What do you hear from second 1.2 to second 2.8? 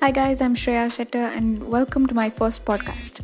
and welcome to my first